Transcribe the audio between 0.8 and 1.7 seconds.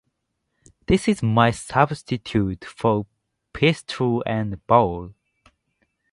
This is my